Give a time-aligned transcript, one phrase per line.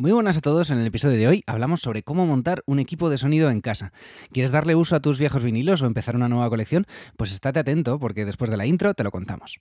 [0.00, 3.10] Muy buenas a todos, en el episodio de hoy hablamos sobre cómo montar un equipo
[3.10, 3.92] de sonido en casa.
[4.32, 6.86] ¿Quieres darle uso a tus viejos vinilos o empezar una nueva colección?
[7.18, 9.60] Pues estate atento porque después de la intro te lo contamos.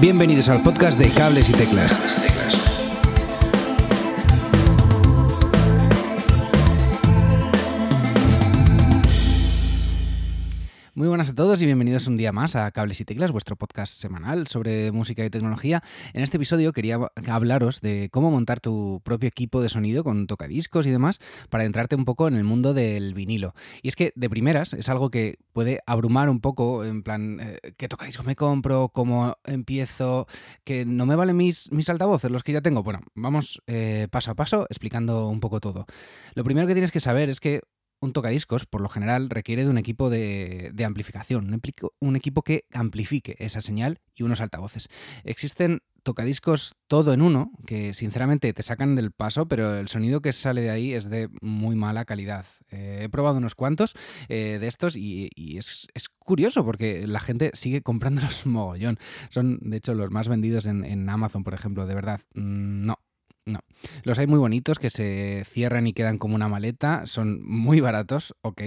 [0.00, 2.33] Bienvenidos al podcast de Cables y Teclas.
[10.96, 13.92] Muy buenas a todos y bienvenidos un día más a Cables y Teclas, vuestro podcast
[13.92, 15.82] semanal sobre música y tecnología.
[16.12, 20.86] En este episodio quería hablaros de cómo montar tu propio equipo de sonido con tocadiscos
[20.86, 21.18] y demás
[21.50, 23.54] para adentrarte un poco en el mundo del vinilo.
[23.82, 27.58] Y es que de primeras es algo que puede abrumar un poco, en plan, eh,
[27.76, 28.90] ¿qué tocadiscos me compro?
[28.90, 30.28] ¿Cómo empiezo?
[30.62, 32.84] ¿Que no me valen mis, mis altavoces, los que ya tengo?
[32.84, 35.86] Bueno, vamos eh, paso a paso explicando un poco todo.
[36.36, 37.62] Lo primero que tienes que saber es que
[38.04, 41.60] un tocadiscos, por lo general, requiere de un equipo de, amplificación,
[42.00, 44.88] un, equipo que amplifique esa señal y unos altavoces.
[45.24, 50.32] Existen tocadiscos todo en uno, que sinceramente te sacan del paso, pero el sonido que
[50.32, 52.44] sale de ahí es de muy mala calidad.
[52.70, 53.94] Eh, he probado unos cuantos
[54.28, 58.98] eh, de estos y, es, curioso porque la gente sigue comprándolos mogollón.
[59.30, 62.20] Son, de hecho, los más vendidos en, en Amazon, por ejemplo, de verdad.
[62.34, 62.98] Mm, no,
[63.46, 63.60] no.
[64.04, 67.06] Los hay muy bonitos que se cierran y quedan como una maleta.
[67.06, 68.62] Son muy baratos, ok.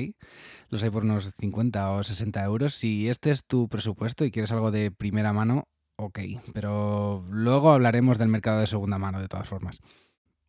[0.69, 2.75] Los hay por unos 50 o 60 euros.
[2.75, 6.19] Si este es tu presupuesto y quieres algo de primera mano, ok.
[6.53, 9.79] Pero luego hablaremos del mercado de segunda mano, de todas formas.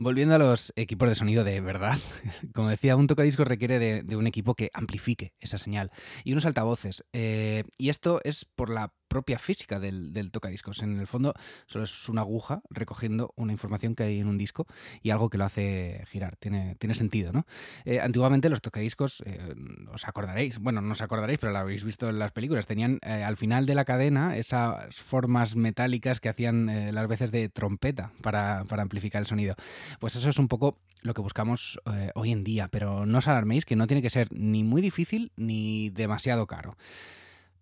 [0.00, 1.98] Volviendo a los equipos de sonido de verdad,
[2.54, 5.90] como decía, un tocadiscos requiere de, un equipo que amplifique esa señal
[6.22, 7.02] y unos altavoces.
[7.12, 10.82] Eh, y esto es por la propia física del, tocadiscos.
[10.82, 11.34] En el fondo
[11.66, 14.66] solo es una aguja recogiendo una información que hay en un disco
[15.02, 16.36] y algo que lo hace girar.
[16.36, 17.46] Tiene, tiene sentido, ¿no?
[17.84, 19.54] Eh, antiguamente los tocadiscos, eh,
[19.92, 23.24] os acordaréis, bueno, no os acordaréis, pero lo habéis visto en las películas, tenían eh,
[23.24, 28.64] al final de la cadena esas formas metálicas que hacían las veces de trompeta para,
[28.68, 29.54] para, amplificar el sonido.
[29.98, 31.80] Pues eso es un poco lo que buscamos
[32.14, 35.32] hoy en día, pero no os alarméis que no tiene que ser ni muy difícil
[35.36, 36.76] ni demasiado caro.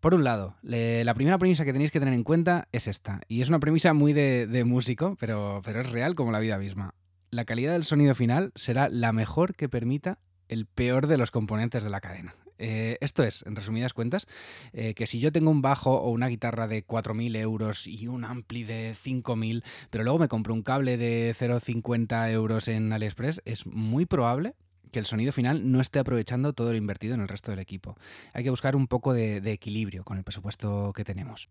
[0.07, 3.43] Por un lado, la primera premisa que tenéis que tener en cuenta es esta, y
[3.43, 6.95] es una premisa muy de, músico, pero, pero es real como la vida misma.
[7.33, 11.83] La calidad del sonido final será la mejor que permita el peor de los componentes
[11.83, 12.37] de la cadena.
[12.59, 14.29] Eh, esto es, en resumidas cuentas,
[14.73, 18.25] eh, que si yo tengo un bajo o una guitarra de 4.000 euros y un
[18.25, 23.67] ampli de 5.000, pero luego me compro un cable de 0,50 euros en AliExpress, es
[23.67, 24.55] muy probable
[24.91, 27.97] que el sonido final no esté aprovechando todo lo invertido en el resto del equipo.
[28.33, 31.49] Hay que buscar un poco de, equilibrio con el presupuesto que tenemos.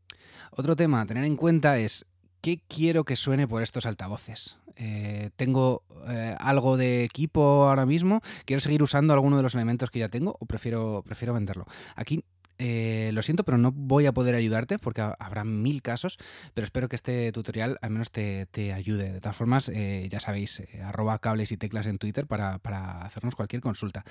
[0.51, 2.05] Otro tema a tener en cuenta es
[2.41, 4.57] ¿qué quiero que suene por estos altavoces?
[4.77, 8.21] Eh, ¿Tengo eh, algo de equipo ahora mismo?
[8.45, 11.65] ¿Quiero seguir usando alguno de los elementos que ya tengo o prefiero, prefiero venderlo?
[11.95, 12.23] Aquí
[12.57, 16.17] eh, lo siento, pero no voy a poder ayudarte porque habrá mil casos,
[16.53, 19.11] pero espero que este tutorial al menos te, ayude.
[19.11, 22.55] De todas formas, eh, ya sabéis, eh, arroba cables y teclas en Twitter para,
[23.01, 24.03] hacernos cualquier consulta.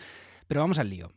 [0.46, 1.12] Pero vamos al lío.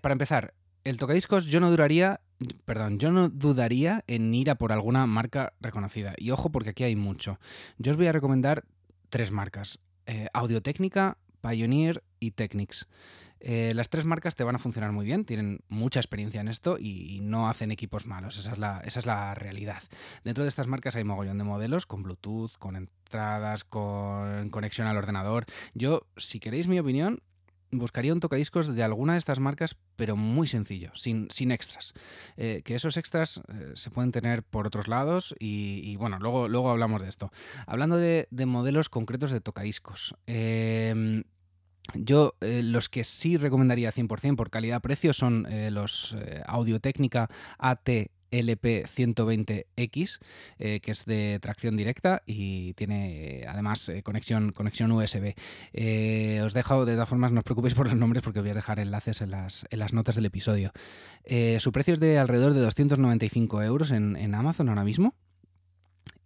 [0.00, 2.20] para empezar, el tocadiscos yo no duraría,
[2.64, 6.14] perdón, yo no dudaría en ir a por alguna marca reconocida.
[6.16, 7.38] Y ojo porque aquí hay mucho.
[7.78, 8.64] Yo os voy a recomendar
[9.10, 9.80] tres marcas.
[10.32, 12.86] Audio Técnica, Pioneer y Technics.
[13.40, 16.78] Eh, las tres marcas te van a funcionar muy bien, tienen mucha experiencia en esto
[16.78, 19.82] y, no hacen equipos malos, esa es, la, esa es la realidad.
[20.24, 24.96] Dentro de estas marcas hay mogollón de modelos con Bluetooth, con entradas, con conexión al
[24.96, 25.44] ordenador.
[25.74, 27.20] Yo, si queréis mi opinión,
[27.70, 31.92] buscaría un tocadiscos de alguna de estas marcas, pero muy sencillo, sin, sin extras.
[32.36, 36.70] Eh, que esos extras eh, se pueden tener por otros lados y, bueno, luego, luego
[36.70, 37.30] hablamos de esto.
[37.66, 40.14] Hablando de, de modelos concretos de tocadiscos.
[40.26, 41.22] Eh,
[41.94, 47.28] yo eh, los que sí recomendaría 100% por calidad-precio son eh, los eh, Audio Técnica
[47.58, 47.88] AT
[48.32, 50.18] LP120X,
[50.58, 55.32] que es de tracción directa y tiene además conexión, conexión USB.
[56.44, 58.80] os dejo, de todas formas, no os preocupéis por los nombres porque voy a dejar
[58.80, 60.72] enlaces en las, en las notas del episodio.
[61.60, 65.14] su precio es de alrededor de 295 euros en, en Amazon ahora mismo.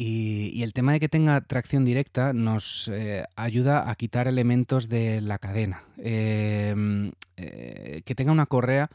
[0.02, 5.20] Y, el tema de que tenga tracción directa nos eh, ayuda a quitar elementos de
[5.20, 5.82] la cadena.
[5.98, 8.90] Em, eh, que tenga una correa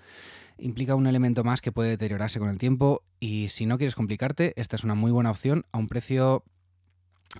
[0.57, 4.53] implica un elemento más que puede deteriorarse con el tiempo y si no quieres complicarte,
[4.55, 6.43] esta es una muy buena opción a un precio...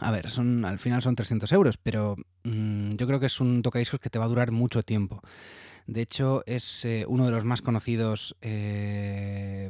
[0.01, 3.62] A ver, son, al final son 300 euros, pero mm, yo creo que es un
[3.62, 5.22] tocadiscos que te va a durar mucho tiempo.
[5.88, 9.70] De hecho, es eh, uno de los más conocidos eh,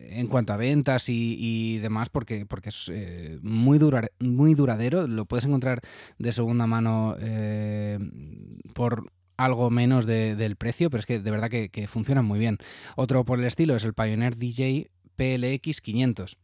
[0.00, 3.78] en cuanto a ventas y, demás, porque, porque es eh, muy,
[4.18, 5.06] muy duradero.
[5.06, 5.80] Lo puedes encontrar
[6.18, 7.16] de segunda mano
[8.74, 11.88] por algo menos del precio, pero es que de verdad que, que
[12.22, 12.58] muy bien.
[12.96, 16.36] Otro por el estilo es el Pioneer DJ PLX 500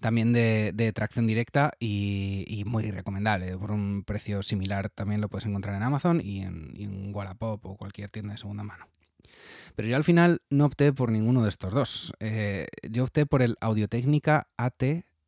[0.00, 3.56] también de, tracción directa y, muy recomendable.
[3.56, 8.10] Por un precio similar también lo puedes encontrar en Amazon y en, Wallapop o cualquier
[8.10, 8.86] tienda de segunda mano.
[9.74, 12.12] Pero yo al final no opté por ninguno de estos dos.
[12.20, 14.82] Eh, yo opté por el Audio-Técnica AT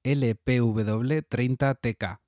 [0.05, 2.21] LPW30TK.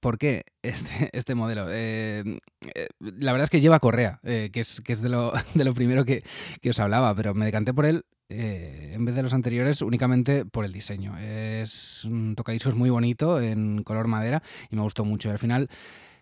[0.00, 1.66] ¿Por qué este, este modelo?
[1.70, 2.38] Eh,
[2.74, 5.74] eh, la verdad es que lleva correa, que, es, que es de lo, de lo
[5.74, 6.22] primero que,
[6.60, 10.44] que, os hablaba, pero me decanté por él eh, en vez de los anteriores únicamente
[10.44, 11.16] por el diseño.
[11.18, 15.30] Es un tocadiscos muy bonito en color madera y me gustó mucho.
[15.30, 15.68] Al final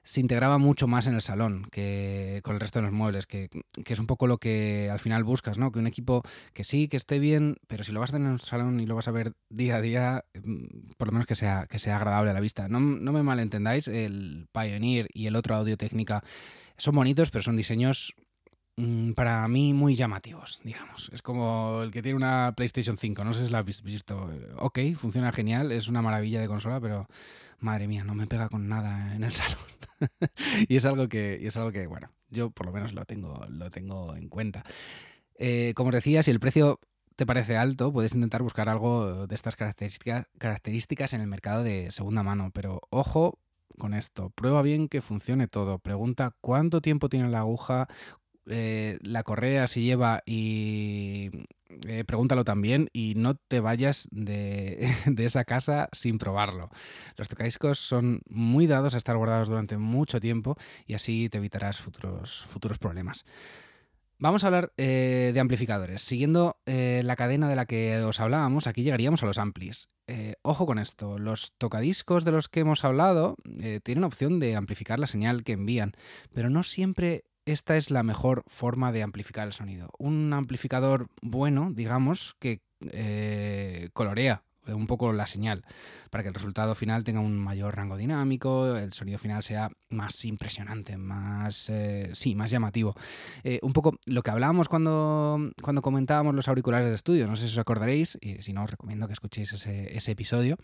[0.04, 3.48] se integraba mucho más en el salón que con el resto de los muebles, que,
[3.86, 5.72] es un poco lo que al final buscas, ¿no?
[5.72, 6.22] Que un equipo
[6.52, 8.86] que sí, que esté bien, pero si lo vas a tener en el salón y
[8.86, 11.96] lo vas a ver día a día, mm, por lo menos que sea, que sea
[11.96, 12.68] agradable a la vista.
[12.68, 16.22] No, no me malentendáis, el Pioneer y el otro Audio Técnica
[16.76, 18.14] son bonitos, pero son diseños
[19.14, 21.10] para mí muy llamativos, digamos.
[21.12, 24.30] Es como el que tiene una PlayStation 5, no sé si la habéis visto.
[24.58, 27.06] Ok, funciona genial, es una maravilla de consola, pero
[27.60, 29.58] madre mía, no me pega con nada en el salón.
[30.68, 33.46] y es algo que, y es algo que, bueno, yo por lo menos lo tengo,
[33.48, 34.64] lo tengo en cuenta.
[35.36, 36.80] Eh, como os decía, si el precio
[37.16, 41.92] te parece alto, puedes intentar buscar algo de estas características, características en el mercado de
[41.92, 43.38] segunda mano, pero ojo
[43.78, 47.88] con esto, prueba bien que funcione todo, pregunta cuánto tiempo tiene la aguja,
[48.46, 51.30] eh, la correa si lleva y
[51.88, 54.88] eh, pregúntalo también y no te vayas de,
[55.18, 56.70] esa casa sin probarlo.
[57.16, 60.56] Los tocadiscos son muy dados a estar guardados durante mucho tiempo
[60.86, 63.24] y así te evitarás futuros, futuros problemas.
[64.16, 66.00] Vamos a hablar eh, de amplificadores.
[66.00, 69.88] Siguiendo la cadena de la que os hablábamos, aquí llegaríamos a los amplis.
[70.42, 73.36] ojo con esto, los tocadiscos de los que hemos hablado
[73.82, 75.92] tienen opción de amplificar la señal que envían,
[76.32, 79.90] pero no siempre esta es la mejor forma de amplificar el sonido.
[79.98, 82.60] Un amplificador bueno, digamos, que
[82.92, 85.62] eh, colorea un poco la señal
[86.08, 90.24] para que el resultado final tenga un mayor rango dinámico, el sonido final sea más
[90.24, 92.94] impresionante, más eh, sí, más llamativo.
[93.42, 97.46] Eh, un poco lo que hablábamos cuando, cuando comentábamos los auriculares de estudio, no sé
[97.46, 100.56] si os acordaréis, y si no os recomiendo que escuchéis ese episodio.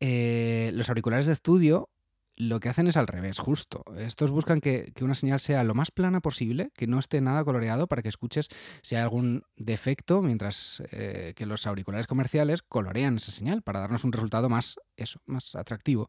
[0.00, 1.90] los auriculares de estudio
[2.38, 3.82] lo que hacen es al revés, justo.
[3.96, 7.88] Estos buscan que, una señal sea lo más plana posible, que no esté nada coloreado
[7.88, 8.48] para que escuches
[8.80, 14.04] si hay algún defecto, mientras eh, que los auriculares comerciales colorean esa señal para darnos
[14.04, 16.06] un resultado más, eso, más atractivo.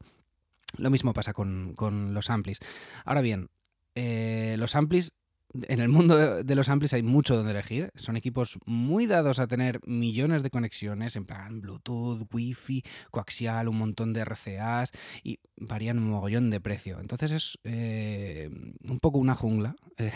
[0.77, 1.73] Lo mismo pasa con,
[2.13, 2.59] los amplis.
[3.05, 3.49] Ahora bien,
[3.95, 5.13] eh, los amplis
[5.53, 7.91] en el mundo de los amplis hay mucho donde elegir.
[7.95, 13.77] Son equipos muy dados a tener millones de conexiones, en plan Bluetooth, Wi-Fi, coaxial, un
[13.77, 14.91] montón de RCAs
[15.23, 16.99] y varían un mogollón de precio.
[16.99, 18.49] Entonces es eh,
[18.87, 20.11] un poco una jungla eh,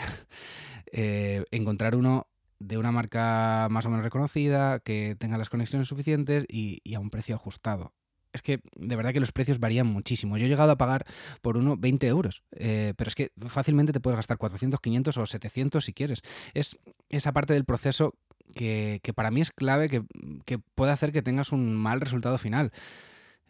[0.92, 2.28] eh, encontrar uno
[2.60, 7.10] de una marca más o menos reconocida, que tenga las conexiones suficientes y a un
[7.10, 7.92] precio ajustado
[8.34, 10.36] es que de verdad que los precios varían muchísimo.
[10.36, 11.06] Yo he llegado a pagar
[11.40, 15.26] por uno 20 euros, eh, pero es que fácilmente te puedes gastar 400, 500 o
[15.26, 16.20] 700 si quieres.
[16.52, 16.76] Es
[17.08, 18.14] esa parte del proceso
[18.54, 22.72] que, para mí es clave, que, puede hacer que tengas un mal resultado final.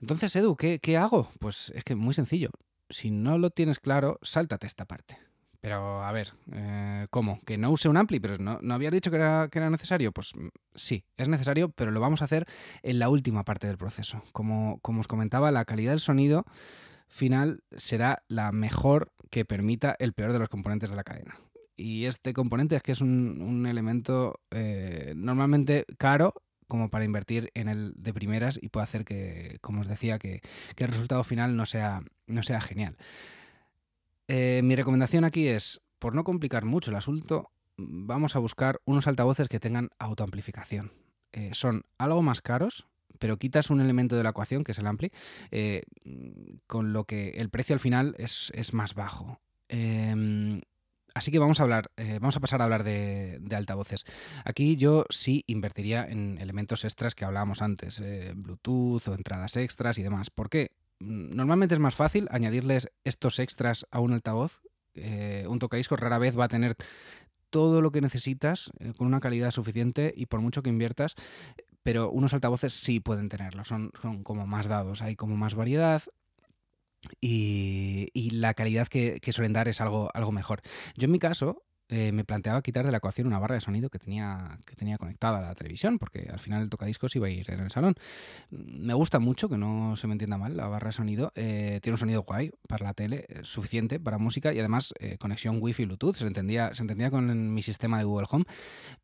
[0.00, 1.30] Entonces, Edu, ¿qué, ¿qué hago?
[1.40, 2.50] Pues es que muy sencillo.
[2.90, 5.16] Si no lo tienes claro, sáltate esta parte.
[5.64, 7.38] Pero a ver, eh, ¿cómo?
[7.46, 8.20] ¿Que no use un ampli?
[8.20, 10.12] ¿Pero no, no habías dicho que era, que era necesario?
[10.12, 12.44] Pues mm, sí, es necesario, pero lo vamos a hacer
[12.82, 14.22] en la última parte del proceso.
[14.32, 16.44] Como, como os comentaba, la calidad del sonido
[17.08, 21.34] final será la mejor que permita el peor de los componentes de la cadena.
[21.78, 26.34] Y este componente es que es un, elemento eh, normalmente caro
[26.68, 30.42] como para invertir en el de primeras y puede hacer que, como os decía, que,
[30.76, 32.98] que el resultado final no sea, no sea genial.
[34.28, 39.06] Eh, mi recomendación aquí es, por no complicar mucho el asunto, vamos a buscar unos
[39.06, 40.92] altavoces que tengan autoamplificación.
[41.32, 42.86] Eh, son algo más caros,
[43.18, 45.10] pero quitas un elemento de la ecuación, que es el ampli,
[45.50, 45.82] eh,
[46.66, 49.40] con lo que el precio al final es, más bajo.
[49.68, 50.62] Em,
[51.14, 51.90] así que vamos a hablar,
[52.20, 54.04] vamos a pasar a hablar de, de, altavoces.
[54.44, 58.02] Aquí yo sí invertiría en elementos extras que hablábamos antes,
[58.34, 60.30] Bluetooth o entradas extras y demás.
[60.30, 60.70] ¿Por qué?
[61.04, 64.62] Normalmente es más fácil añadirles estos extras a un altavoz.
[64.94, 66.76] Eh, un tocadiscos rara vez va a tener
[67.50, 71.14] todo lo que necesitas eh, con una calidad suficiente y por mucho que inviertas,
[71.82, 76.02] pero unos altavoces sí pueden tenerlo, son, son como más dados, hay como más variedad,
[77.20, 80.62] y, la calidad que, que, suelen dar es algo, algo mejor.
[80.96, 83.90] Yo en mi caso, eh, me planteaba quitar de la ecuación una barra de sonido
[83.90, 87.30] que tenía, que tenía conectada a la televisión, porque al final el tocadiscos iba a
[87.30, 87.94] ir en el salón.
[88.50, 91.32] Me gusta mucho, que no se me entienda mal, la barra de sonido.
[91.34, 95.58] Eh, tiene un sonido guay para la tele, eh, suficiente para música y además conexión
[95.60, 96.16] Wi-Fi Bluetooth.
[96.16, 98.44] Se entendía, se entendía con mi sistema de Google Home,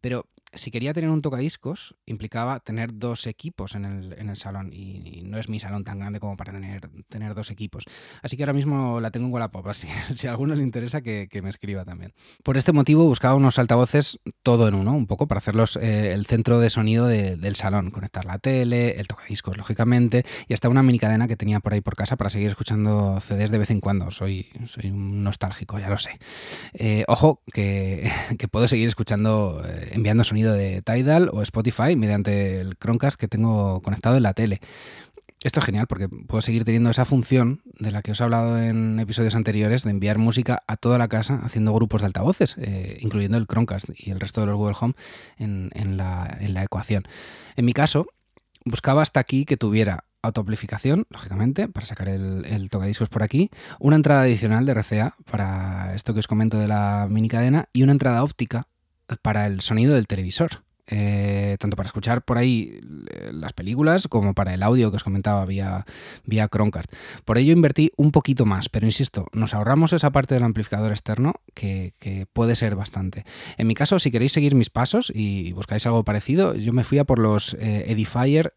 [0.00, 4.70] pero si quería tener un tocadiscos, implicaba tener dos equipos en el, en el salón
[4.72, 7.84] y, no es mi salón tan grande como para tener, tener dos equipos.
[8.22, 11.28] Así que ahora mismo la tengo en Wallapop, así si a alguno le interesa que,
[11.30, 12.12] que, me escriba también.
[12.42, 16.26] Por este motivo buscaba unos altavoces todo en uno, un poco, para hacerlos eh, el
[16.26, 20.82] centro de sonido de, del salón, conectar la tele, el tocadiscos, lógicamente, y hasta una
[20.82, 23.80] mini cadena que tenía por ahí por casa para seguir escuchando CDs de vez en
[23.80, 24.10] cuando.
[24.10, 26.18] Soy, soy un nostálgico, ya lo sé.
[26.72, 32.60] Eh, ojo, que, que, puedo seguir escuchando, eh, enviando sonido de Tidal o Spotify mediante
[32.60, 34.60] el Chromecast que tengo conectado en la tele.
[35.42, 38.58] Esto es genial porque puedo seguir teniendo esa función de la que os he hablado
[38.58, 42.98] en episodios anteriores de enviar música a toda la casa haciendo grupos de altavoces, eh,
[43.00, 44.94] incluyendo el Chromecast y el resto de los Google Home
[45.38, 47.04] en, la, en la ecuación.
[47.56, 48.06] En mi caso,
[48.66, 53.96] buscaba hasta aquí que tuviera autoamplificación, lógicamente, para sacar el, el, tocadiscos por aquí, una
[53.96, 57.92] entrada adicional de RCA para esto que os comento de la mini cadena y una
[57.92, 58.66] entrada óptica
[59.22, 60.62] para el sonido del televisor.
[60.92, 65.04] Eh, tanto para escuchar por ahí eh, las películas como para el audio que os
[65.04, 65.86] comentaba vía,
[66.24, 66.92] vía Chromecast.
[67.24, 71.34] Por ello invertí un poquito más, pero insisto, nos ahorramos esa parte del amplificador externo
[71.54, 71.92] que,
[72.32, 73.24] puede ser bastante.
[73.56, 76.98] En mi caso, si queréis seguir mis pasos y buscáis algo parecido, yo me fui
[76.98, 78.54] a por los eh, Edifier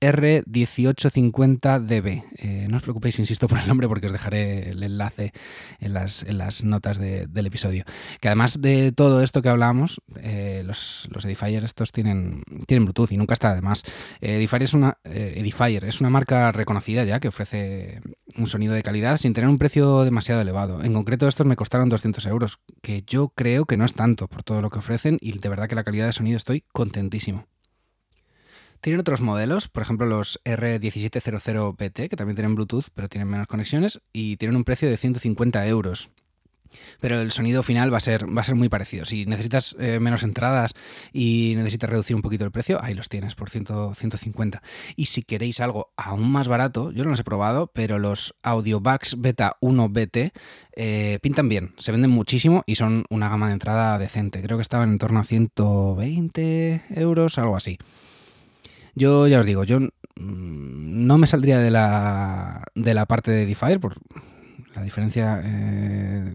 [0.00, 2.24] R1850DB.
[2.38, 5.32] Eh, no os preocupéis, insisto por el nombre porque os dejaré el enlace
[5.80, 7.84] en las, en las notas del episodio.
[8.20, 13.12] Que además de todo esto que hablábamos, eh, los, los, Edifier estos tienen, tienen Bluetooth
[13.12, 13.82] y nunca está además.
[14.20, 18.00] Eh, Edifier, es una, Edifier es una marca reconocida ya que ofrece
[18.36, 20.82] un sonido de calidad sin tener un precio demasiado elevado.
[20.82, 24.42] En concreto estos me costaron 200 euros, que yo creo que no es tanto por
[24.42, 27.46] todo lo que ofrecen y de verdad que la calidad de sonido estoy contentísimo.
[28.84, 34.02] Tienen otros modelos, por ejemplo los R1700BT, que también tienen Bluetooth, pero tienen menos conexiones,
[34.12, 36.10] y tienen un precio de 150 euros.
[37.00, 39.06] Pero el sonido final va a ser, va a ser muy parecido.
[39.06, 40.74] Si necesitas eh, menos entradas
[41.14, 44.62] y necesitas reducir un poquito el precio, ahí los tienes por 100, 150.
[44.96, 49.18] Y si queréis algo aún más barato, yo no los he probado, pero los Audiobugs
[49.18, 50.34] Beta 1 BT
[50.76, 54.42] eh, pintan bien, se venden muchísimo y son una gama de entrada decente.
[54.42, 57.78] Creo que estaban en torno a 120 euros, algo así.
[58.94, 63.46] Yo ya os digo, yo mm, no me saldría de la, de la parte de
[63.46, 63.96] Defier, por
[64.74, 66.34] la diferencia eh,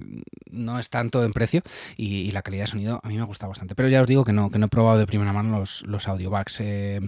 [0.52, 1.62] no es tanto en precio
[1.98, 3.76] y, la calidad de sonido a mí me gusta bastante.
[3.76, 6.08] Pero ya os digo que no, que no he probado de primera mano los, los
[6.08, 6.62] audiobacks.
[6.62, 7.02] Eh,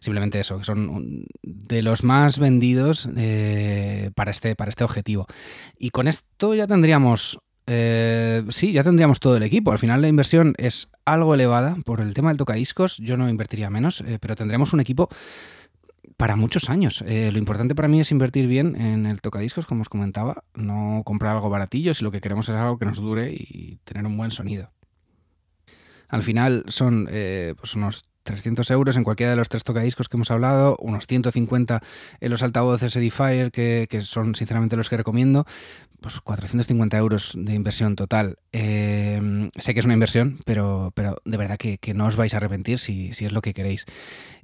[0.00, 5.26] simplemente eso, que son de los más vendidos eh, para, este, para este objetivo.
[5.78, 7.40] Y con esto ya tendríamos
[7.72, 9.70] eh, sí, ya tendríamos todo el equipo.
[9.70, 12.96] Al final la inversión es algo elevada por el tema del tocadiscos.
[12.96, 15.08] Yo no invertiría menos, eh, pero tendremos un equipo
[16.16, 17.04] para muchos años.
[17.06, 21.02] Eh, lo importante para mí es invertir bien en el tocadiscos, como os comentaba, no
[21.04, 24.16] comprar algo baratillo si lo que queremos es algo que nos dure y tener un
[24.16, 24.72] buen sonido.
[26.08, 27.08] Al final son
[27.56, 31.80] pues unos 300 euros en cualquiera de los tres tocadiscos que hemos hablado, unos 150
[32.20, 35.46] en los altavoces Edifier, que, que son sinceramente los que recomiendo,
[36.00, 38.38] pues 450 euros de inversión total.
[38.52, 38.99] Eh,
[39.56, 42.78] sé que es una inversión, pero, pero de verdad que, no os vais a arrepentir
[42.78, 43.86] si, si es lo que queréis.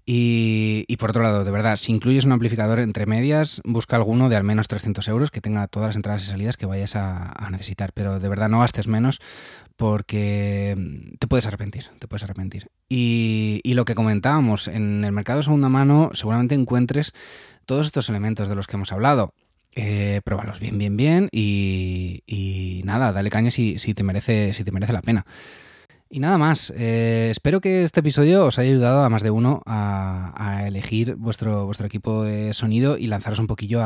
[0.05, 4.29] Y, y, por otro lado, de verdad, si incluyes un amplificador entre medias, busca alguno
[4.29, 7.33] de al menos 300 euros que tenga todas las entradas y salidas que vayas a,
[7.33, 7.93] a necesitar.
[7.93, 9.21] Pero de verdad no gastes menos
[9.77, 10.77] porque
[11.19, 12.69] te puedes arrepentir, te puedes arrepentir.
[12.89, 17.13] Y, y lo que comentábamos, en el mercado de segunda mano seguramente encuentres
[17.67, 19.35] todos estos elementos de los que hemos hablado
[19.79, 22.23] eh, pruébalos bien, bien, bien y,
[22.87, 25.26] nada, dale caña si, si, te merece, si te merece la pena.
[26.09, 29.63] Y nada más, eh, espero que este episodio os haya ayudado a más de uno
[29.67, 33.83] a, elegir vuestro, vuestro equipo de sonido y lanzaros un poquillo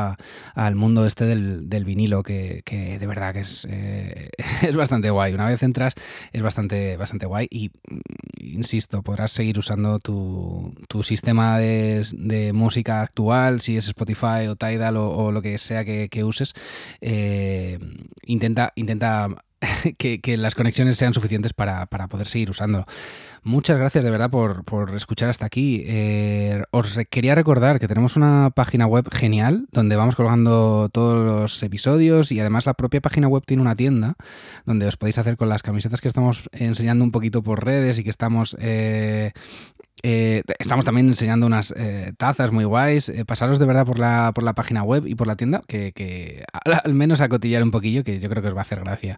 [0.55, 2.63] al mundo este del, vinilo, que,
[2.99, 4.29] de verdad que es, eh,
[4.61, 5.33] es bastante guay.
[5.33, 5.95] Una vez entras
[6.31, 7.99] es bastante, bastante guay y, mm,
[8.39, 10.73] insisto, podrás seguir usando tu,
[11.03, 16.53] sistema de, música actual, si es Spotify o Tidal o, lo que sea que, uses.
[17.01, 17.79] Eh,
[18.25, 19.27] intenta, intenta
[19.97, 22.85] que, las conexiones sean suficientes para, poder seguir usándolo.
[23.43, 24.63] Muchas gracias de verdad por,
[24.95, 25.83] escuchar hasta aquí.
[25.85, 31.63] Eh, os quería recordar que tenemos una página web genial donde vamos colgando todos los
[31.63, 34.15] episodios y además la propia página web tiene una tienda
[34.65, 38.03] donde os podéis hacer con las camisetas que estamos enseñando un poquito por redes y
[38.03, 39.31] que estamos eh,
[40.03, 43.09] eh, estamos también enseñando unas eh, tazas muy guays.
[43.09, 46.43] Eh, pasaros de verdad por la, por la página web y por la tienda, que,
[46.63, 49.17] al, menos a cotillar un poquillo, que yo creo que os va a hacer gracia.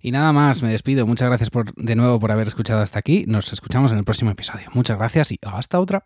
[0.00, 1.06] Y nada más, me despido.
[1.06, 3.24] Muchas gracias por, de nuevo por haber escuchado hasta aquí.
[3.26, 4.68] Nos escuchamos en el próximo episodio.
[4.74, 6.04] Muchas gracias y hasta otra.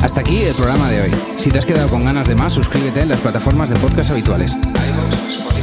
[0.00, 1.10] Hasta aquí el programa de hoy.
[1.36, 4.56] Si te has quedado con ganas de más, suscríbete en las plataformas de podcast habituales.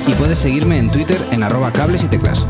[0.08, 2.46] Y puedes seguirme en Twitter en arroba cables y teclas.